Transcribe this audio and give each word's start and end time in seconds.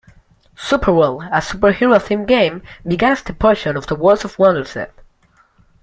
"Superworld", 0.57 1.27
a 1.27 1.41
superhero-themed 1.41 2.25
game, 2.25 2.63
began 2.83 3.11
as 3.11 3.29
a 3.29 3.33
portion 3.33 3.77
of 3.77 3.85
the 3.85 3.93
"Worlds 3.93 4.25
of 4.25 4.39
Wonder" 4.39 4.65
set. 4.65 4.91